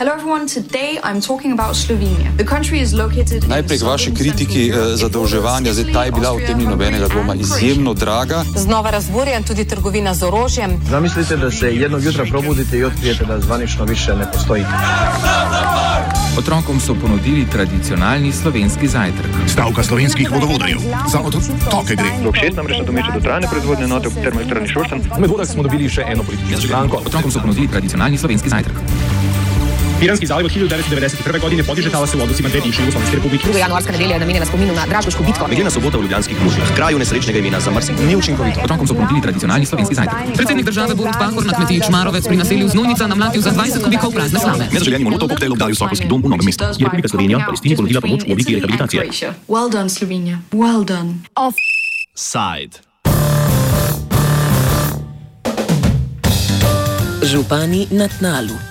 Hello 0.00 0.14
everyone, 0.14 0.46
today 0.46 0.98
I'm 1.04 1.20
talking 1.20 1.52
about 1.52 1.76
Slovenia. 1.76 2.34
The 2.38 2.44
country 2.44 2.80
is 2.80 2.94
located 2.94 3.44
Najprej 3.48 3.78
k 3.78 3.84
vaši 3.84 4.10
kritiki 4.16 4.62
eh, 4.72 4.96
zadolževanja, 4.96 5.76
zdaj 5.76 5.92
ta 5.92 6.04
je 6.08 6.12
bila 6.16 6.32
v 6.32 6.40
tem 6.48 6.56
ni 6.56 6.64
nobenega 6.64 7.04
dvoma 7.12 7.36
izjemno 7.36 7.92
draga. 7.92 8.40
Znova 8.56 8.96
razburjen 8.96 9.44
tudi 9.44 9.68
trgovina 9.68 10.14
z 10.16 10.24
orožjem. 10.24 10.80
Zamislite, 10.88 11.36
da 11.36 11.50
se 11.50 11.76
jednog 11.76 12.04
jutra 12.04 12.24
probudite 12.24 12.78
i 12.78 12.84
otkrijete 12.84 13.24
da 13.24 13.40
zvanično 13.40 13.84
više 13.84 14.16
ne 14.16 14.24
postoji. 14.32 14.64
Otrokom 16.38 16.80
so 16.80 16.94
ponudili 16.94 17.44
tradicionalni 17.52 18.32
slovenski 18.32 18.88
zajtrk. 18.88 19.52
Stavka 19.52 19.82
slovenskih 19.82 20.30
vodovodarjev. 20.32 20.80
Za 21.12 21.20
otroke 21.20 21.94
gre. 21.94 22.10
Rok 22.24 22.34
6 22.34 22.56
namreč 22.56 22.78
nadomešča 22.78 23.12
dotrajane 23.14 23.46
proizvodne 23.52 23.84
enote 23.84 24.08
v 24.08 24.24
termoelektrarni 24.24 24.68
Šoštan. 24.68 25.04
Med 25.20 25.30
vodah 25.30 25.48
smo 25.48 25.62
dobili 25.62 25.92
še 25.92 26.08
eno 26.08 26.24
politično 26.24 26.72
stranko. 26.72 27.02
Otrokom 27.04 27.28
so 27.30 27.44
ponudili 27.44 27.68
tradicionalni 27.68 28.18
slovenski 28.18 28.48
zajtrk. 28.48 29.19
Piranski 30.00 30.26
zaliv 30.26 30.46
od 30.46 30.52
1991. 30.52 31.40
godine 31.40 31.62
podiže 31.62 31.90
talase 31.90 32.16
u 32.16 32.22
odnosima 32.22 32.48
dve 32.48 32.60
bivše 32.60 32.80
Jugoslovenske 32.82 33.16
republike. 33.16 33.44
Druga 33.44 33.58
januarska 33.58 33.92
nedelja 33.92 34.14
je 34.14 34.20
namenjena 34.20 34.46
spominu 34.46 34.74
na 34.74 34.86
Dražgoško 34.86 35.22
bitko. 35.22 35.46
Nedeljna 35.46 35.70
sobota 35.70 35.98
v 35.98 36.02
Ljubljanskih 36.02 36.42
Muzejih, 36.44 36.68
kraju 36.76 36.98
nesrečnega 36.98 37.38
imena 37.38 37.60
za 37.60 37.70
Mrsik, 37.70 37.96
ni 38.08 38.16
učinkovito. 38.16 38.60
Otrokom 38.64 38.86
so 38.86 38.94
ponudili 38.94 39.20
tradicionalni 39.20 39.66
slovenski 39.66 39.94
zajtrk. 39.94 40.16
Predsednik 40.36 40.66
države 40.66 40.94
Borut 40.94 41.14
Pahor 41.18 41.46
na 41.46 41.52
kmetiji 41.52 41.80
Čmarovec 41.86 42.26
pri 42.26 42.36
naselju 42.36 42.68
Znojnica 42.68 43.06
namlatil 43.06 43.42
za 43.42 43.50
20 43.50 43.84
kubikov 43.84 44.12
prazne 44.12 44.40
slame. 44.40 44.68
Nezaželeni 44.72 45.04
molotov 45.04 45.28
koktejl 45.28 45.52
obdali 45.52 45.74
Sokolski 45.74 46.08
dom 46.08 46.22
v 46.22 46.28
Novem 46.28 46.46
mestu. 46.48 46.64
Je 46.64 46.84
Republika 46.84 47.08
Slovenija 47.08 47.44
Palestini 47.44 47.76
ponudila 47.76 48.00
pomoč 48.00 48.24
v 48.24 48.32
obliki 48.32 48.54
rehabilitacije. 48.56 49.32
Well 49.48 49.68
done, 49.68 49.88
Slovenija. 49.92 50.40
Well 50.52 50.84
done. 50.84 51.20
Side. 52.16 52.80
Župani 57.22 57.86
na 57.90 58.08
tnalu. 58.08 58.69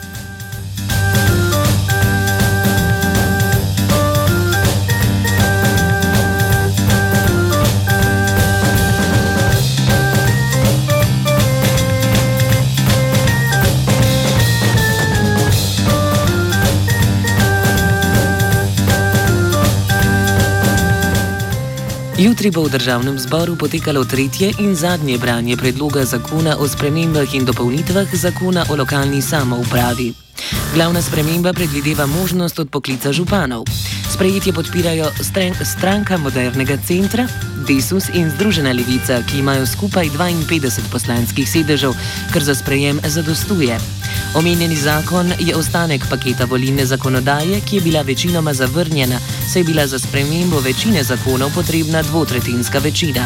Jutri 22.20 22.51
bo 22.51 22.67
v 22.67 22.75
državnem 22.75 23.15
zboru 23.15 23.55
potekalo 23.55 24.03
tretje 24.03 24.51
in 24.59 24.75
zadnje 24.75 25.15
branje 25.17 25.55
predloga 25.55 26.03
zakona 26.03 26.57
o 26.59 26.67
spremembah 26.67 27.23
in 27.31 27.48
dopolnitvah 27.48 28.12
zakona 28.12 28.65
o 28.70 28.75
lokalni 28.75 29.21
samoupravi. 29.21 30.12
Glavna 30.75 31.01
sprememba 31.01 31.53
predvideva 31.53 32.05
možnost 32.05 32.59
odpoklica 32.59 33.15
županov. 33.15 33.63
Sprejetje 34.20 34.53
podpirajo 34.53 35.05
stranka 35.63 36.17
modernega 36.17 36.75
centra, 36.87 37.23
Desus 37.67 38.09
in 38.13 38.27
Združena 38.29 38.73
levica, 38.75 39.21
ki 39.23 39.39
imajo 39.39 39.63
skupaj 39.65 40.09
52 40.12 40.91
poslanskih 40.91 41.48
sedežev, 41.48 41.95
kar 42.34 42.43
za 42.43 42.55
sprejem 42.55 42.99
zadostuje. 43.07 43.77
Omenjeni 44.35 44.75
zakon 44.75 45.31
je 45.40 45.55
ostanek 45.55 46.03
paketa 46.09 46.45
volilne 46.45 46.85
zakonodaje, 46.85 47.62
ki 47.63 47.75
je 47.75 47.81
bila 47.81 48.01
večinoma 48.01 48.53
zavrnjena, 48.53 49.20
saj 49.53 49.62
je 49.62 49.63
bila 49.63 49.87
za 49.87 49.99
spremembo 49.99 50.59
večine 50.59 51.03
zakonov 51.03 51.55
potrebna 51.55 52.03
dvotretinska 52.03 52.79
večina. 52.79 53.23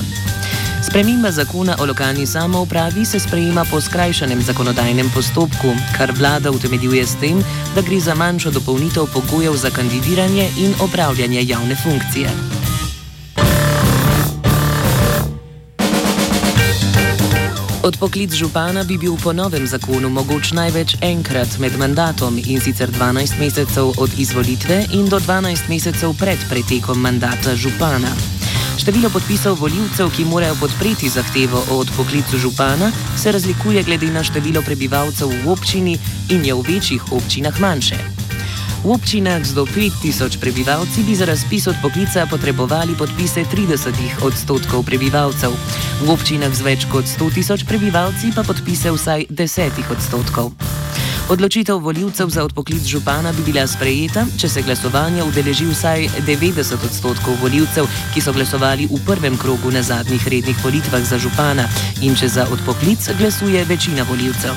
Sprememba 0.83 1.31
zakona 1.31 1.75
o 1.79 1.85
lokalni 1.85 2.25
samoupravi 2.27 3.05
se 3.05 3.19
sprejema 3.19 3.65
po 3.71 3.81
skrajšanem 3.81 4.41
zakonodajnem 4.41 5.09
postopku, 5.15 5.71
kar 5.97 6.11
vlada 6.11 6.51
utemeljuje 6.51 7.05
s 7.07 7.15
tem, 7.15 7.43
da 7.75 7.81
gre 7.81 7.99
za 7.99 8.15
manjšo 8.15 8.51
dopolnitev 8.51 9.07
pogojev 9.13 9.55
za 9.55 9.69
kandidiranje 9.69 10.49
in 10.57 10.73
opravljanje 10.81 11.43
javne 11.43 11.75
funkcije. 11.75 12.29
Odpoklic 17.83 18.33
župana 18.33 18.83
bi 18.83 18.97
bil 18.97 19.15
po 19.23 19.33
novem 19.33 19.67
zakonu 19.67 20.09
mogoč 20.09 20.51
največ 20.51 20.95
enkrat 21.01 21.59
med 21.59 21.79
mandatom 21.79 22.37
in 22.45 22.61
sicer 22.61 22.91
12 22.91 23.39
mesecev 23.39 23.91
od 23.97 24.11
izvolitve 24.17 24.85
in 24.93 25.09
do 25.09 25.19
12 25.19 25.69
mesecev 25.69 26.15
pred 26.19 26.39
pretekom 26.49 26.99
mandata 26.99 27.55
župana. 27.55 28.32
Število 28.77 29.09
podpisov 29.09 29.59
voljivcev, 29.61 30.09
ki 30.09 30.25
morajo 30.25 30.55
podpreti 30.59 31.09
zahtevo 31.09 31.61
o 31.71 31.77
odpoklicu 31.77 32.37
župana, 32.37 32.91
se 33.17 33.31
razlikuje 33.31 33.83
glede 33.83 34.09
na 34.11 34.23
število 34.23 34.61
prebivalcev 34.61 35.29
v 35.29 35.49
občini 35.49 35.97
in 36.29 36.45
je 36.45 36.53
v 36.53 36.65
večjih 36.67 37.11
občinah 37.11 37.59
manjše. 37.61 37.97
V 38.83 38.91
občinah 38.91 39.39
z 39.45 39.53
do 39.55 39.65
5000 39.65 40.39
prebivalci 40.39 41.03
bi 41.07 41.15
za 41.15 41.25
razpis 41.25 41.67
odpoklica 41.67 42.25
potrebovali 42.25 42.95
podpise 42.99 43.45
30 43.47 44.25
odstotkov 44.25 44.83
prebivalcev, 44.83 45.55
v 46.03 46.09
občinah 46.09 46.51
z 46.51 46.61
več 46.61 46.83
kot 46.91 47.07
100 47.07 47.33
tisoč 47.33 47.63
prebivalci 47.63 48.35
pa 48.35 48.43
podpise 48.43 48.91
vsaj 48.91 49.31
10 49.31 49.87
odstotkov. 49.87 50.51
Odločitev 51.29 51.79
voljivcev 51.79 52.29
za 52.29 52.43
odpoklic 52.43 52.83
župana 52.83 53.31
bi 53.31 53.43
bila 53.45 53.67
sprejeta, 53.67 54.25
če 54.37 54.49
se 54.49 54.61
glasovanja 54.61 55.23
udeleži 55.25 55.65
vsaj 55.65 56.07
90 56.27 56.83
odstotkov 56.85 57.37
voljivcev, 57.41 57.87
ki 58.13 58.21
so 58.21 58.33
glasovali 58.35 58.89
v 58.91 58.99
prvem 59.07 59.37
krogu 59.37 59.71
na 59.71 59.81
zadnjih 59.81 60.27
rednih 60.27 60.57
volitvah 60.63 61.03
za 61.07 61.17
župana 61.17 61.63
in 62.01 62.15
če 62.15 62.27
za 62.27 62.47
odpoklic 62.51 63.07
glasuje 63.19 63.63
večina 63.65 64.03
voljivcev. 64.09 64.51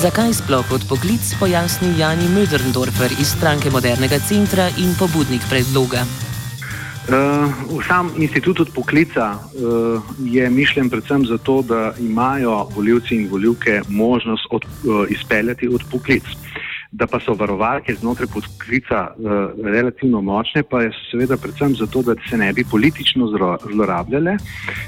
Zakaj 0.00 0.32
sploh 0.32 0.72
odpoklic, 0.72 1.34
pojasni 1.38 1.98
Jani 2.00 2.26
Möderndorfer 2.34 3.14
iz 3.20 3.36
stranke 3.36 3.70
Modernega 3.70 4.18
centra 4.18 4.70
in 4.76 4.94
pobudnik 4.98 5.46
predloga. 5.50 6.29
Uh, 7.08 7.82
sam 7.88 8.10
institut 8.16 8.60
odpoklica 8.60 9.32
uh, 9.32 10.02
je 10.24 10.50
mišljen 10.50 10.90
predvsem 10.90 11.26
zato, 11.26 11.62
da 11.62 11.92
imajo 12.00 12.68
voljivci 12.76 13.16
in 13.16 13.28
voljivke 13.30 13.80
možnost 13.88 14.46
od, 14.50 14.64
uh, 14.64 15.10
izpeljati 15.10 15.68
odpoklic. 15.68 16.22
Da 16.92 17.06
pa 17.06 17.20
so 17.20 17.32
varovalke 17.34 17.94
znotraj 17.94 18.28
podklica 18.34 19.08
uh, 19.16 19.30
relativno 19.64 20.20
močne, 20.20 20.62
pa 20.62 20.82
je 20.82 20.92
seveda 21.10 21.36
predvsem 21.36 21.74
zato, 21.74 22.02
da 22.02 22.14
se 22.30 22.36
ne 22.36 22.52
bi 22.52 22.64
politično 22.70 23.28
zlorabljale 23.72 24.36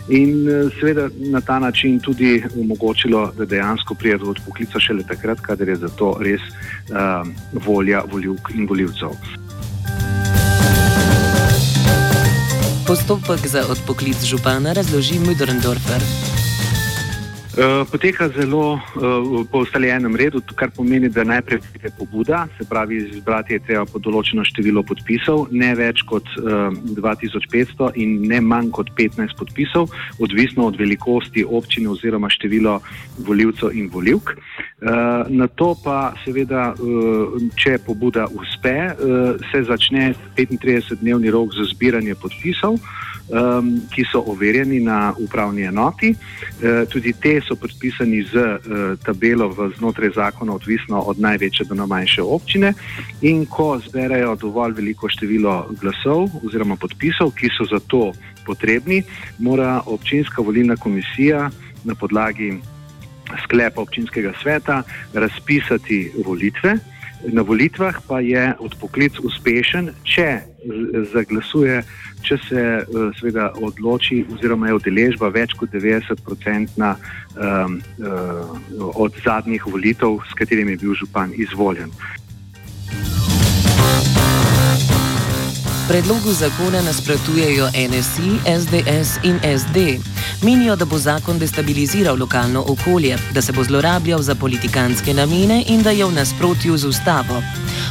in 0.08 0.48
uh, 0.48 0.72
seveda 0.80 1.08
na 1.18 1.40
ta 1.40 1.58
način 1.58 2.00
tudi 2.00 2.42
omogočilo, 2.60 3.32
da 3.38 3.44
dejansko 3.44 3.94
prije 3.94 4.18
do 4.18 4.30
odpoklica 4.30 4.80
šele 4.80 5.02
takrat, 5.08 5.40
kadar 5.40 5.68
je 5.68 5.76
za 5.76 5.88
to 5.88 6.16
res 6.20 6.40
uh, 6.42 7.66
volja 7.66 8.02
voljivk 8.12 8.50
in 8.54 8.66
voljivcev. 8.68 9.41
Postopek 12.92 13.46
za 13.48 13.64
odpoklic 13.72 14.24
župana 14.24 14.72
razloži 14.72 15.14
Müderndorfer. 15.14 16.02
Uh, 16.02 17.88
poteka 17.90 18.28
zelo 18.28 18.72
uh, 18.72 18.80
po 19.52 19.58
ustaljenem 19.58 20.16
redu, 20.16 20.42
kar 20.54 20.70
pomeni, 20.76 21.08
da 21.08 21.24
najprej 21.24 21.60
pride 21.72 21.90
pobuda, 21.98 22.46
se 22.58 22.68
pravi, 22.68 22.96
izbrati 22.96 23.52
je 23.52 23.62
treba 23.64 23.86
po 23.88 23.98
določeno 23.98 24.44
število 24.44 24.82
podpisov, 24.84 25.46
ne 25.50 25.70
več 25.74 26.04
kot 26.04 26.28
uh, 26.36 26.68
2500 27.00 27.94
in 27.96 28.26
ne 28.28 28.42
manj 28.44 28.68
kot 28.76 28.92
15 28.98 29.38
podpisov, 29.40 29.88
odvisno 30.20 30.68
od 30.68 30.76
velikosti 30.76 31.46
občine 31.48 31.88
oziroma 31.96 32.28
števila 32.28 32.76
voljivcev 33.24 33.72
in 33.72 33.88
voljivk. 33.88 34.36
Uh, 34.82 34.88
na 35.30 35.46
to 35.46 35.76
pa 35.78 36.10
seveda, 36.24 36.72
uh, 36.74 37.38
če 37.54 37.78
pobuda 37.86 38.26
uspe, 38.26 38.74
uh, 38.90 39.38
se 39.52 39.62
začne 39.62 40.14
35-dnevni 40.34 41.30
rok 41.30 41.54
za 41.54 41.70
zbiranje 41.70 42.18
podpisov 42.18 42.80
ki 43.94 44.04
so 44.12 44.20
overjeni 44.26 44.80
na 44.80 45.14
upravni 45.18 45.62
enoti. 45.62 46.14
Tudi 46.90 47.12
te 47.12 47.40
so 47.40 47.56
predpisani 47.56 48.22
z 48.22 48.58
tabelo 49.04 49.48
znotraj 49.78 50.10
zakona, 50.16 50.54
odvisno 50.54 51.00
od 51.00 51.20
največje 51.20 51.66
do 51.66 51.74
najmanjše 51.74 52.22
občine. 52.22 52.74
In 53.22 53.46
ko 53.46 53.78
zberejo 53.78 54.36
dovolj 54.36 54.74
veliko 54.76 55.08
število 55.08 55.70
glasov 55.80 56.28
oziroma 56.44 56.76
podpisov, 56.76 57.32
ki 57.32 57.48
so 57.56 57.64
za 57.70 57.80
to 57.86 58.12
potrebni, 58.46 59.02
mora 59.38 59.80
občinska 59.86 60.42
volilna 60.42 60.76
komisija 60.76 61.50
na 61.84 61.94
podlagi 61.94 62.58
sklepa 63.44 63.80
občinskega 63.80 64.32
sveta 64.42 64.82
razpisati 65.14 66.12
volitve. 66.24 66.78
Na 67.22 67.42
volitvah 67.42 68.00
pa 68.08 68.20
je 68.20 68.54
odpoklic 68.58 69.18
uspešen, 69.22 69.92
če 70.02 70.40
zaglasuje, 71.12 71.82
če 72.22 72.38
se 72.48 72.62
uh, 72.82 73.10
seveda 73.18 73.52
odloči, 73.62 74.24
oziroma 74.34 74.70
je 74.70 74.78
udeležba 74.80 75.30
več 75.30 75.54
kot 75.58 75.70
90-odstotna 75.70 76.96
um, 76.96 77.78
uh, 78.02 78.90
od 78.94 79.14
zadnjih 79.24 79.66
volitev, 79.66 80.18
s 80.26 80.34
katerimi 80.38 80.74
je 80.74 80.82
bil 80.82 80.98
župan 80.98 81.30
izvoljen. 81.38 81.94
Predlogu 85.88 86.32
zakona 86.32 86.82
nasprotujejo 86.82 87.66
NSI, 87.74 88.30
SDS 88.46 89.18
in 89.22 89.38
SD. 89.58 89.78
Menijo, 90.42 90.76
da 90.76 90.84
bo 90.84 90.98
zakon 90.98 91.38
destabiliziral 91.38 92.18
lokalno 92.18 92.64
okolje, 92.68 93.16
da 93.34 93.42
se 93.42 93.52
bo 93.52 93.64
zlorabljal 93.64 94.22
za 94.22 94.34
politikanske 94.34 95.14
namene 95.14 95.64
in 95.68 95.82
da 95.82 95.90
je 95.90 96.04
v 96.04 96.14
nasprotju 96.14 96.76
z 96.76 96.86
ustavo. 96.86 97.42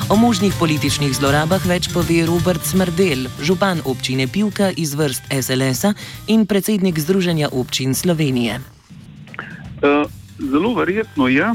O 0.09 0.15
možnih 0.15 0.53
političnih 0.59 1.13
zlorabah 1.15 1.63
več 1.65 1.88
pove 1.94 2.25
Robert 2.27 2.65
Smrdel, 2.68 3.30
župan 3.42 3.80
občine 3.86 4.27
Pivka 4.27 4.68
iz 4.75 4.92
vrst 4.94 5.31
SLS-a 5.31 5.94
in 6.27 6.44
predsednik 6.45 7.00
Združenja 7.00 7.48
občin 7.51 7.95
Slovenije. 7.95 8.59
Uh, 8.59 10.12
zelo 10.38 10.74
verjetno 10.75 11.27
je, 11.27 11.53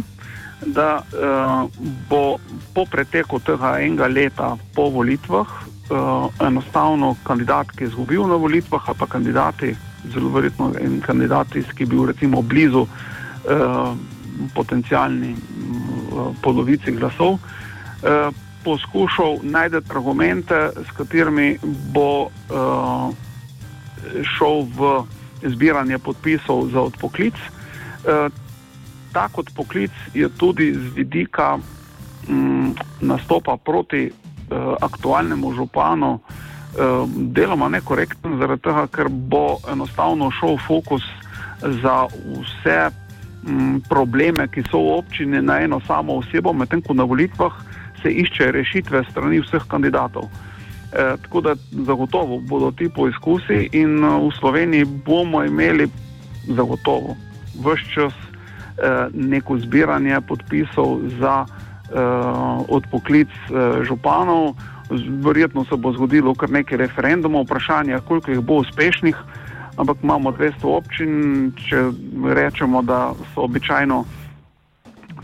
da 0.67 1.03
uh, 1.05 1.69
bo 2.09 2.39
po 2.75 2.87
preteku 2.89 3.41
tega 3.41 3.77
enega 3.85 4.09
leta 4.09 4.57
po 4.75 4.89
volitvah 4.89 5.47
uh, 5.91 6.47
enostavno 6.47 7.17
kandidat, 7.23 7.71
ki 7.77 7.85
je 7.85 7.89
izgubil 7.89 8.25
na 8.27 8.41
volitvah, 8.41 8.89
pa 8.99 9.07
kandidati, 9.07 9.75
zelo 10.13 10.31
verjetno 10.31 10.73
en 10.81 11.01
kandidat, 11.01 11.53
ki 11.53 11.85
je 11.85 11.87
bil 11.87 12.07
recimo 12.07 12.43
blizu 12.43 12.87
uh, 12.87 13.97
potencijalni 14.55 15.33
uh, 15.33 16.31
polovici 16.43 16.93
glasov, 16.93 17.39
uh, 17.39 18.33
poskušal 18.65 19.39
najti 19.43 19.83
argumente, 19.91 20.71
s 20.87 20.97
katerimi 20.97 21.59
bo 21.95 22.27
uh, 22.27 23.11
šel 24.37 24.67
v 24.77 25.05
zbiranje 25.43 25.99
podpisov 25.99 26.71
za 26.73 26.81
odpoklic. 26.81 27.35
Uh, 28.05 28.33
Tak 29.17 29.39
odpoklic 29.39 29.91
je 30.13 30.29
tudi 30.29 30.77
z 30.77 30.93
vidika 30.93 31.57
um, 32.29 32.75
nastopa 33.01 33.57
proti 33.57 34.13
uh, 34.13 34.77
aktualnemu 34.77 35.57
županu 35.57 36.21
uh, 36.21 36.36
deloma 37.33 37.69
nekorekten, 37.69 38.39
zaradi 38.39 38.63
tega, 38.63 38.87
ker 38.93 39.09
bo 39.09 39.59
enostavno 39.73 40.31
šel 40.41 40.59
fokus 40.67 41.05
za 41.61 42.07
vse 42.11 42.91
um, 42.91 43.81
probleme, 43.89 44.49
ki 44.49 44.67
so 44.71 44.83
v 44.83 44.99
občini 44.99 45.43
na 45.43 45.61
eno 45.65 45.81
samo 45.87 46.19
osebo, 46.21 46.53
medtem 46.53 46.83
ko 46.83 46.95
na 46.95 47.05
volitvah 47.05 47.53
se 48.03 48.13
išče 48.13 48.53
rešitve 48.53 49.05
strani 49.11 49.41
vseh 49.41 49.65
kandidatov. 49.69 50.29
E, 50.93 51.17
tako 51.23 51.41
da 51.41 51.55
zagotovo 51.73 52.39
bodo 52.39 52.71
ti 52.71 52.89
poizkusi 52.89 53.69
in 53.73 54.05
v 54.05 54.31
Sloveniji 54.39 54.85
bomo 54.85 55.45
imeli 55.45 55.89
zagotovo 56.49 57.17
vse 57.65 57.89
čas 57.95 58.13
e, 58.13 59.09
neko 59.13 59.59
zbiranje 59.59 60.21
podpisov 60.29 61.01
za 61.19 61.47
uh, 61.91 62.65
odpoklic 62.69 63.29
uh, 63.51 63.83
županov. 63.87 64.55
Verjetno 64.91 65.65
se 65.65 65.77
bo 65.77 65.93
zgodilo 65.93 66.35
kar 66.35 66.51
nekaj 66.51 66.79
referendumov, 66.79 67.45
vprašanje, 67.45 67.99
koliko 68.09 68.31
jih 68.31 68.41
bo 68.41 68.61
uspešnih, 68.63 69.17
ampak 69.77 69.97
imamo 70.03 70.31
200 70.31 70.71
občin. 70.77 71.53
Če 71.69 71.91
rečemo, 72.35 72.83
da 72.83 73.13
so 73.35 73.47
običajno 73.49 74.05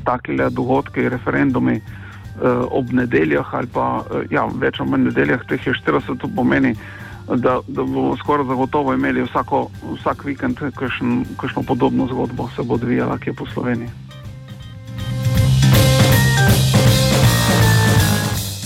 takile 0.05 0.51
dogodki, 0.51 1.09
referendumi 1.09 1.77
uh, 1.79 2.67
ob 2.71 2.93
nedeljah 2.93 3.55
ali 3.55 3.71
pa 3.73 4.03
uh, 4.03 4.25
ja, 4.31 4.49
več 4.55 4.81
ali 4.81 4.91
manj 4.91 5.09
nedeljah, 5.11 5.47
teh 5.49 5.67
je 5.67 5.75
40, 5.79 6.19
to 6.19 6.31
pomeni, 6.37 6.75
da, 7.29 7.61
da 7.69 7.83
bomo 7.83 8.17
skoraj 8.19 8.47
zagotovo 8.47 8.95
imeli 8.95 9.23
vsako, 9.23 9.69
vsak 9.95 10.25
vikend 10.25 10.59
kakšno 11.37 11.63
podobno 11.67 12.07
zgodbo, 12.11 12.49
se 12.57 12.63
bo 12.63 12.75
odvijala 12.75 13.19
kje 13.19 13.33
po 13.39 13.47
Sloveniji. 13.47 14.12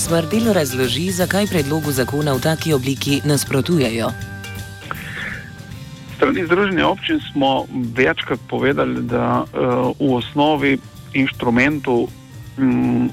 Smrdel 0.06 0.52
razloži, 0.52 1.10
zakaj 1.10 1.48
predlogu 1.50 1.90
zakona 1.90 2.30
v 2.36 2.38
taki 2.38 2.70
obliki 2.70 3.16
nasprotujejo. 3.26 4.12
Strani 6.14 6.44
Združenja 6.46 6.86
občin 6.86 7.18
smo 7.32 7.66
večkrat 7.96 8.38
povedali, 8.46 9.02
da 9.02 9.42
uh, 9.42 9.90
v 9.98 10.14
osnovi 10.14 10.78
inštrumentu 11.10 12.06
um, 12.06 13.10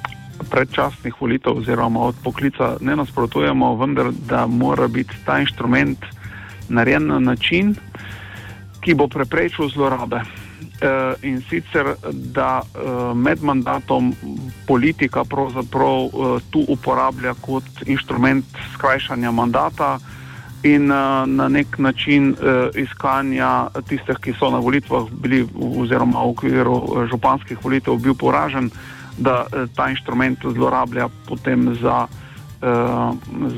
predčasnih 0.50 1.18
volitev 1.18 1.58
oziroma 1.66 2.14
odpoklica 2.14 2.78
ne 2.82 2.96
nasprotujemo, 2.96 3.74
vendar 3.76 4.14
da 4.30 4.46
mora 4.46 4.88
biti 4.88 5.18
ta 5.26 5.40
inštrument 5.42 5.98
narejen 6.70 7.10
na 7.10 7.20
način, 7.20 7.74
ki 8.86 8.94
bo 8.94 9.08
preprečil 9.08 9.66
zlorabe. 9.74 10.22
Uh, 10.84 11.16
in 11.24 11.40
sicer, 11.48 11.96
da 12.12 12.60
uh, 12.60 13.16
med 13.16 13.44
mandatom 13.44 14.10
politika 14.68 15.24
pravzaprav 15.24 16.00
uh, 16.04 16.42
tu 16.52 16.60
uporablja 16.68 17.32
kot 17.40 17.64
inštrument 17.86 18.46
skrajšanja 18.74 19.32
mandata 19.32 20.00
in 20.64 20.88
na 20.88 21.48
nek 21.48 21.78
način 21.78 22.36
iskanja 22.76 23.68
tistih, 23.88 24.16
ki 24.24 24.34
so 24.40 24.48
na 24.52 24.60
volitvah 24.64 25.10
bili, 25.12 25.42
oziroma 25.60 26.24
v 26.24 26.30
okviru 26.32 26.76
županskih 27.12 27.60
volitev, 27.64 28.00
bil 28.00 28.16
poražen, 28.16 28.70
da 29.18 29.44
ta 29.76 29.90
inštrument 29.92 30.40
zlorablja 30.40 31.10
potem 31.28 31.76
za, 31.82 32.08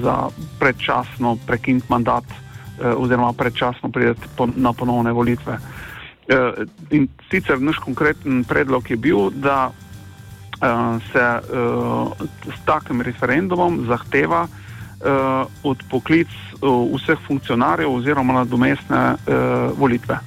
za 0.01 0.15
predčasno 0.59 1.37
prekiniti 1.45 1.85
mandat 1.89 2.25
oziroma 2.97 3.33
predčasno 3.37 3.93
po, 4.37 4.49
na 4.55 4.73
ponovne 4.73 5.13
volitve. 5.13 5.59
Uh, 6.25 6.65
in 6.89 7.07
sicer 7.29 7.61
naš 7.61 7.77
konkreten 7.77 8.43
predlog 8.43 8.89
je 8.89 8.97
bil, 8.97 9.29
da 9.29 9.69
uh, 9.69 11.01
se 11.11 11.25
uh, 11.53 12.11
s 12.49 12.65
takim 12.65 13.01
referendumom 13.01 13.85
zahteva 13.87 14.47
odpoklic 15.63 16.31
vseh 16.95 17.19
funkcionarjev 17.27 17.91
oziroma 17.91 18.33
nadomestne 18.33 19.19
volitve. 19.77 20.17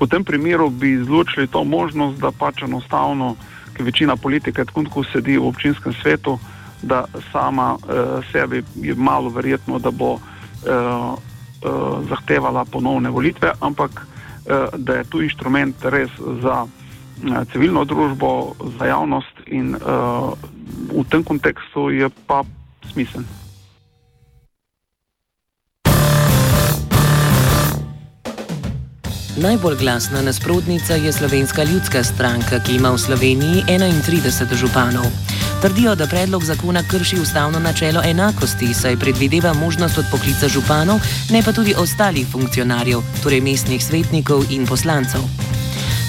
V 0.00 0.06
tem 0.06 0.24
primeru 0.24 0.68
bi 0.70 0.90
izločili 0.98 1.46
to 1.46 1.64
možnost, 1.64 2.20
da 2.20 2.28
pač 2.30 2.62
enostavno, 2.62 3.36
ker 3.72 3.86
večina 3.86 4.16
politike 4.16 4.64
tako 4.64 4.84
kot 4.90 5.06
sedi 5.12 5.38
v 5.38 5.48
občinskem 5.48 5.94
svetu, 6.02 6.36
da 6.82 7.06
sama 7.32 7.74
uh, 7.74 8.20
sebi 8.32 8.62
je 8.74 8.94
malo 8.94 9.30
verjetno, 9.30 9.78
da 9.78 9.90
bo 9.90 10.12
uh, 10.14 10.20
uh, 10.66 12.08
zahtevala 12.08 12.64
ponovne 12.64 13.10
volitve, 13.10 13.52
ampak 13.60 14.06
da 14.78 14.94
je 14.94 15.04
tu 15.04 15.20
inštrument 15.22 15.84
res 15.84 16.10
za 16.42 16.66
Eh, 17.24 17.44
civilno 17.52 17.84
družbo, 17.84 18.54
za 18.78 18.86
javnost 18.86 19.42
in 19.46 19.74
uh, 19.74 20.38
v 20.94 21.02
tem 21.10 21.24
kontekstu 21.24 21.90
je 21.90 22.06
pa 22.26 22.44
smisel. 22.92 23.26
Najbolj 29.38 29.76
glasna 29.82 30.22
nasprotnica 30.22 30.94
je 30.94 31.12
Slovenska 31.12 31.64
ljudska 31.64 32.04
stranka, 32.04 32.62
ki 32.62 32.78
ima 32.78 32.94
v 32.94 32.98
Sloveniji 32.98 33.66
31 33.66 34.54
županov. 34.54 35.37
Trdijo, 35.62 35.94
da 35.94 36.06
predlog 36.06 36.44
zakona 36.44 36.82
krši 36.90 37.16
ustavno 37.20 37.58
načelo 37.58 38.00
enakosti, 38.04 38.74
saj 38.74 38.96
predvideva 38.96 39.54
možnost 39.54 39.98
odpoklica 39.98 40.48
županov, 40.48 40.98
ne 41.30 41.42
pa 41.44 41.52
tudi 41.52 41.74
ostalih 41.78 42.26
funkcionarjev, 42.32 42.98
torej 43.22 43.40
mestnih 43.40 43.84
svetnikov 43.84 44.44
in 44.50 44.66
poslancev. 44.66 45.20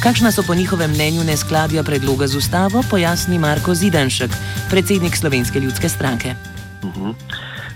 Kakšna 0.04 0.32
so 0.32 0.44
po 0.48 0.56
njihovem 0.56 0.92
mnenju 0.92 1.24
neskladja 1.24 1.84
predloga 1.84 2.28
z 2.28 2.38
ustavo, 2.38 2.84
pojasni 2.90 3.40
Marko 3.40 3.74
Zidanšek, 3.76 4.32
predsednik 4.70 5.16
Slovenske 5.18 5.60
ljudske 5.60 5.90
stranke. 5.90 6.36
Uh 6.84 6.96
-huh. 6.96 7.14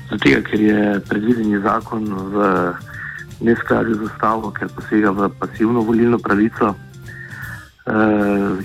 Zato, 0.10 0.30
ker 0.50 0.62
je 0.62 1.02
predvideni 1.10 1.60
zakon 1.60 2.04
v 2.34 2.74
neskladju 3.42 3.96
z 3.96 4.02
ustavo, 4.02 4.52
ker 4.52 4.68
posega 4.76 5.10
v 5.12 5.30
pasivno 5.40 5.82
volilno 5.82 6.18
pravico 6.18 6.76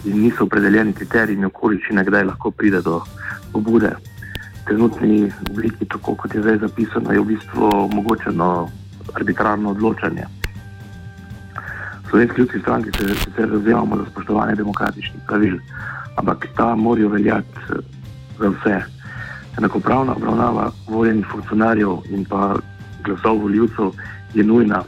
in 0.05 0.21
niso 0.23 0.45
opredeljeni 0.45 0.93
kriteriji 0.93 1.37
in 1.37 1.49
okoliščine, 1.49 2.05
kdaj 2.05 2.25
lahko 2.25 2.51
pride 2.51 2.83
do 2.83 3.01
pobude. 3.53 3.91
Trenutni 4.67 5.33
obliki, 5.51 5.87
tako 5.91 6.15
kot 6.15 6.35
je 6.35 6.43
zdaj 6.43 6.59
zapisano, 6.59 7.13
je 7.13 7.21
v 7.21 7.31
bistvu 7.33 7.71
omogočeno 7.89 8.69
arbitrarno 9.15 9.71
odločanje. 9.71 10.27
Slovenski 12.11 12.41
ljudski 12.41 12.61
stranki 12.61 12.91
se 12.99 13.15
sicer 13.15 13.49
zauzemamo 13.49 13.97
za 13.97 14.05
spoštovanje 14.11 14.55
demokratičnih 14.55 15.23
pravil, 15.27 15.59
ampak 16.17 16.47
ta 16.57 16.75
morajo 16.77 17.09
veljati 17.09 17.59
eh, 17.71 17.75
za 18.39 18.49
vse. 18.49 18.83
Enakopravna 19.59 20.15
obravnava 20.17 20.71
voljenih 20.89 21.27
funkcionarjev 21.33 21.97
in 22.11 22.25
pa 22.25 22.57
glasov 23.05 23.43
voljivcev 23.43 23.91
je 24.35 24.45
nujna. 24.45 24.83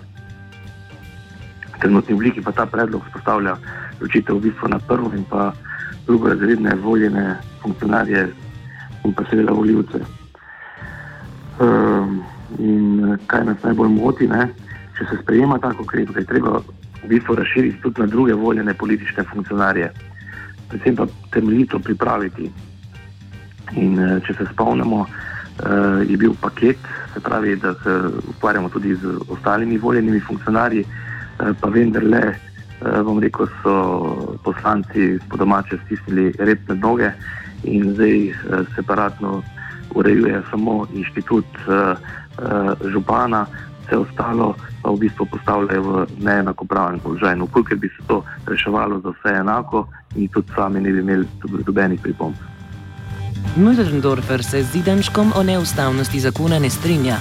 V 1.75 1.81
trenutni 1.81 2.15
obliki 2.15 2.43
pa 2.43 2.53
ta 2.53 2.67
predlog 2.67 3.03
spostavlja 3.11 3.57
ločitev 4.01 4.37
v 4.37 4.49
bistvu 4.49 4.69
na 4.69 4.79
prvo 4.79 5.13
in 5.17 5.25
pa 5.25 5.53
drugo 6.07 6.29
razredne 6.29 6.75
voljene 6.83 7.37
funkcionarje 7.63 8.29
in 9.05 9.15
pa 9.15 9.25
seveda 9.31 9.53
voljivce. 9.53 10.01
Um, 11.61 12.23
in 12.59 13.17
kaj 13.27 13.45
nas 13.45 13.63
najbolj 13.63 13.89
moti, 13.89 14.29
ne? 14.29 14.49
če 14.99 15.07
se 15.11 15.19
sprejema 15.23 15.59
tako 15.59 15.83
ukrep, 15.83 16.11
da 16.13 16.21
je 16.21 16.27
treba 16.27 16.61
v 17.03 17.09
bistvu 17.09 17.35
razširiti 17.35 17.81
tudi 17.83 18.01
na 18.01 18.07
druge 18.07 18.35
voljene 18.35 18.75
politične 18.75 19.25
funkcionarje, 19.25 19.91
predvsem 20.69 20.97
pa 20.97 21.07
temeljito 21.33 21.79
pripraviti. 21.79 22.51
In 23.77 23.99
eh, 23.99 24.21
če 24.27 24.35
se 24.35 24.49
spomnimo, 24.53 25.07
eh, 25.07 26.05
je 26.11 26.17
bil 26.17 26.35
paket 26.41 26.79
se 27.15 27.21
pravi, 27.21 27.57
da 27.57 27.75
se 27.75 28.01
ukvarjamo 28.29 28.69
tudi 28.69 28.95
z 28.95 29.07
ostalimi 29.29 29.79
voljenimi 29.79 30.21
funkcionarji, 30.21 30.81
eh, 30.81 31.53
pa 31.61 31.69
vendarle, 31.69 32.19
eh, 32.19 32.50
bom 33.05 33.19
rekel, 33.19 33.47
so 33.63 34.37
poslanci 34.45 35.19
po 35.29 35.37
domače 35.37 35.79
stisnili 35.85 36.35
rep 36.39 36.69
med 36.69 36.79
noge 36.81 37.13
in 37.65 37.93
zdaj 37.95 38.33
separatno 38.75 39.43
urejuje 39.95 40.43
samo 40.51 40.87
inštitut 40.95 41.47
župana, 42.93 43.47
vse 43.85 43.97
ostalo 43.97 44.55
pa 44.83 44.91
v 44.91 44.97
bistvu 44.97 45.27
postavljajo 45.27 45.83
v 45.83 46.07
neenakopraven 46.25 47.01
položaj. 47.01 47.37
No, 47.37 47.47
kolikor 47.47 47.77
bi 47.77 47.89
se 47.89 48.07
to 48.09 48.23
reševalo 48.47 49.01
za 49.01 49.11
vse 49.11 49.35
enako, 49.41 49.87
in 50.17 50.29
tudi 50.29 50.49
sami 50.55 50.81
ne 50.81 50.93
bi 50.93 50.99
imeli 50.99 51.27
dobenih 51.67 52.01
pripomb. 52.01 52.35
Müllendorfer 53.57 54.43
se 54.43 54.63
z 54.63 54.73
Zidanškom 54.73 55.33
o 55.37 55.43
neustavnosti 55.43 56.21
zakona 56.21 56.59
ne 56.59 56.71
strinja. 56.71 57.17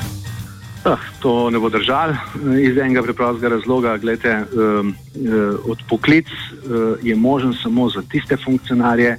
Ah, 0.86 1.00
to 1.19 1.49
ne 1.49 1.59
bo 1.59 1.69
držal 1.69 2.13
iz 2.61 2.77
enega 2.77 3.03
preprostega 3.03 3.55
razloga. 3.55 3.97
Glede, 3.97 4.35
um, 4.53 4.77
um, 4.79 4.93
odpoklic 5.67 6.27
um, 6.27 6.95
je 7.01 7.15
možen 7.15 7.53
samo 7.63 7.89
za 7.89 8.01
tiste 8.01 8.38
funkcionarje, 8.38 9.17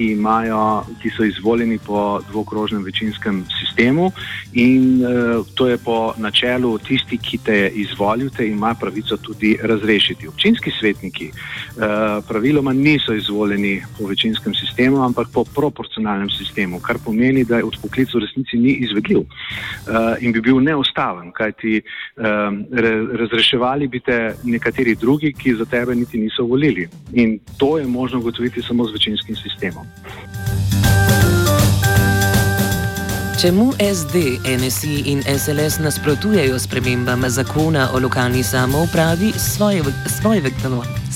ki, 0.00 0.12
imajo, 0.12 0.84
ki 1.02 1.10
so 1.10 1.24
izvoljeni 1.24 1.78
po 1.78 2.20
dvokrožnem 2.30 2.84
večinskem 2.84 3.44
sistemu. 3.60 4.12
In 4.52 5.02
uh, 5.04 5.46
to 5.54 5.68
je 5.68 5.76
po 5.78 6.14
načelu, 6.16 6.78
tisti, 6.78 7.18
ki 7.18 7.38
te 7.44 7.58
izvolite, 7.68 8.46
ima 8.48 8.74
pravico 8.74 9.16
tudi 9.16 9.58
razrešiti. 9.62 10.28
Občinski 10.28 10.72
svetniki 10.80 11.30
uh, 11.30 12.24
praviloma 12.28 12.72
niso 12.72 13.14
izvoljeni 13.14 13.82
po 13.98 14.06
večinskem 14.06 14.54
sistemu, 14.54 15.02
ampak 15.04 15.28
po 15.32 15.44
proporcionalnem 15.44 16.30
sistemu, 16.30 16.80
kar 16.80 16.98
pomeni, 17.04 17.44
da 17.44 17.60
je 17.60 17.68
odpoklic 17.68 18.14
v 18.14 18.24
resnici 18.24 18.56
ni 18.56 18.78
izvedljiv 18.86 19.20
uh, 19.20 20.16
in 20.20 20.32
bi 20.32 20.40
bil 20.40 20.62
neustaven, 20.64 21.32
kajti 21.40 21.80
uh, 21.80 22.24
re, 22.82 22.92
razreševali 23.22 23.88
bi 23.88 24.00
te 24.00 24.34
nekateri 24.44 24.94
drugi, 24.94 25.32
ki 25.32 25.54
za 25.54 25.64
tebe 25.64 25.94
niti 25.94 26.18
niso 26.18 26.44
volili. 26.44 26.88
In 27.12 27.38
to 27.58 27.78
je 27.78 27.86
možno 27.86 28.18
ugotoviti 28.18 28.62
samo 28.62 28.84
z 28.88 28.92
večinskim 28.92 29.36
sistemom. 29.36 29.86
Čemu 33.40 33.72
SD, 33.72 34.16
NSI 34.58 35.02
in 35.06 35.22
SLS 35.22 35.78
nasprotujejo 35.78 36.58
spremembam 36.58 37.22
zakona 37.28 37.88
o 37.94 37.98
lokalni 37.98 38.42
samoupravi 38.42 39.32
svoje, 39.32 39.82
svoje, 40.20 40.42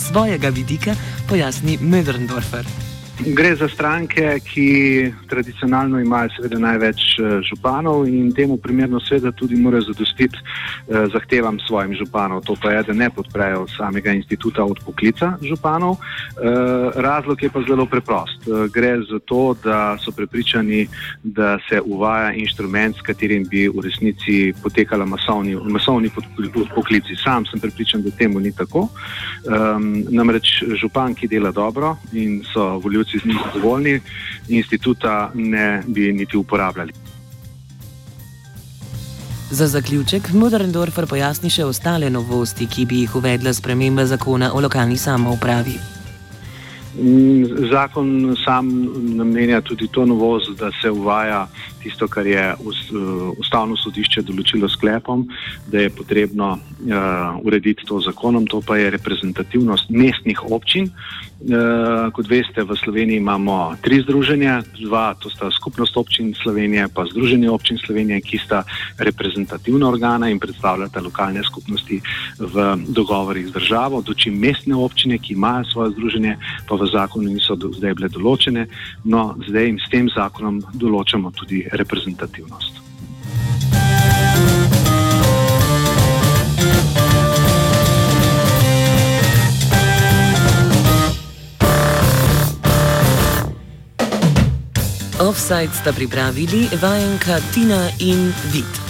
svojega 0.09 0.49
vidika, 0.49 0.95
pojasni 1.29 1.79
Mödrndorfer. 1.79 2.84
Gre 3.21 3.55
za 3.57 3.69
stranke, 3.69 4.41
ki 4.43 5.13
tradicionalno 5.29 6.01
imajo 6.01 6.29
seveda 6.37 6.59
največ 6.59 7.03
eh, 7.19 7.39
županov 7.47 8.09
in 8.09 8.33
temu 8.35 8.57
primerno 8.57 9.01
seveda 9.01 9.31
tudi 9.33 9.57
morajo 9.57 9.83
zadostiti 9.83 10.37
eh, 10.37 11.07
zahtevam 11.13 11.59
svojim 11.67 11.95
županov. 11.95 12.43
To 12.45 12.57
pa 12.63 12.73
je, 12.73 12.83
da 12.83 12.93
ne 12.93 13.11
podprejo 13.11 13.67
samega 13.77 14.13
instituta 14.13 14.65
odpoklica 14.65 15.33
županov. 15.43 15.95
Eh, 15.95 16.91
razlog 16.95 17.43
je 17.43 17.51
pa 17.51 17.63
zelo 17.69 17.87
preprost. 17.87 18.49
Eh, 18.49 18.69
gre 18.75 18.97
za 19.11 19.19
to, 19.25 19.55
da 19.65 19.97
so 20.05 20.11
prepričani, 20.11 20.89
da 21.23 21.59
se 21.69 21.81
uvaja 21.85 22.33
inštrument, 22.33 22.97
s 22.97 23.01
katerim 23.01 23.47
bi 23.51 23.69
v 23.69 23.81
resnici 23.81 24.53
potekala 24.63 25.07
masovni, 25.07 25.55
masovni 25.55 26.11
odpoklici. 26.55 27.17
Sam 27.25 27.47
sem 27.47 27.61
prepričan, 27.61 28.03
da 28.03 28.11
temu 28.11 28.41
ni 28.41 28.53
tako. 28.53 28.89
Eh, 28.89 29.51
namreč 30.11 30.65
župan, 30.81 31.15
ki 31.15 31.29
dela 31.29 31.51
dobro 31.51 31.97
in 32.13 32.43
so 32.53 32.79
voljivci, 32.79 33.04
voljivci 33.05 33.19
z 33.19 33.25
njim 33.25 33.39
zadovoljni, 33.45 34.01
instituta 34.49 35.31
ne 35.35 35.83
bi 35.87 36.13
niti 36.13 36.37
uporabljali. 36.37 36.93
Za 39.51 39.67
zaključek 39.67 40.33
Moderndorfer 40.33 41.07
pojasni 41.07 41.51
še 41.51 41.65
ostale 41.65 42.11
novosti, 42.11 42.67
ki 42.67 42.87
bi 42.87 43.01
jih 43.05 43.17
uvedla 43.17 43.53
sprememba 43.53 44.07
zakona 44.07 44.53
o 44.55 44.61
lokalni 44.61 44.97
samoupravi. 44.97 45.94
Mm, 46.95 47.45
zakon 47.71 48.37
sam 48.45 48.89
namenja 49.17 49.61
tudi 49.61 49.89
to 49.89 50.07
novost, 50.07 50.59
da 50.59 50.71
se 50.83 50.91
uvaja 50.91 51.49
tisto, 51.83 52.09
kar 52.09 52.27
je 52.27 52.45
ustavno 53.39 53.77
sodišče 53.77 54.23
določilo 54.25 54.69
sklepom, 54.73 55.27
da 55.69 55.85
je 55.85 55.91
potrebno 55.93 56.55
uh, 56.57 57.37
urediti 57.45 57.85
to 57.89 58.01
zakonom, 58.01 58.47
to 58.49 58.63
pa 58.65 58.79
je 58.81 58.93
reprezentativnost 58.95 59.93
mestnih 59.93 60.41
občin. 60.49 60.89
Uh, 61.45 62.09
kot 62.17 62.31
veste, 62.31 62.65
v 62.65 62.77
Sloveniji 62.79 63.21
imamo 63.21 63.75
tri 63.85 63.99
združenja, 64.01 64.63
dva, 64.79 65.13
to 65.21 65.29
sta 65.29 65.51
skupnost 65.53 65.99
občin 66.01 66.33
Slovenije, 66.39 66.89
pa 66.95 67.05
združenje 67.11 67.51
občin 67.53 67.77
Slovenije, 67.83 68.23
ki 68.25 68.41
sta 68.41 68.63
reprezentativna 68.97 69.91
organa 69.91 70.31
in 70.33 70.41
predstavljata 70.41 71.05
lokalne 71.05 71.45
skupnosti 71.45 72.01
v 72.41 72.65
dogovorih 72.89 73.51
z 73.51 73.59
državo, 73.59 74.01
dočim 74.01 74.39
mestne 74.41 74.79
občine, 74.79 75.21
ki 75.21 75.37
imajo 75.37 75.69
svoje 75.69 75.93
združenje, 75.99 76.39
pa 76.65 76.81
v 76.85 76.93
zakonu 76.93 77.33
niso 77.33 77.57
do, 77.57 77.73
zdaj 77.73 77.97
bile 77.99 78.09
določene, 78.13 78.69
no 79.05 79.33
zdaj 79.49 79.69
jim 79.71 79.81
s 79.81 79.91
tem 79.91 80.09
zakonom 80.13 80.63
določamo 80.77 81.33
tudi 81.35 81.65
reprezentativnost. 81.73 82.83
Offside 95.25 95.73
sta 95.73 95.93
pripravili 95.93 96.69
vajenka 96.83 97.41
Tina 97.55 97.89
in 97.99 98.33
Vid. 98.53 98.84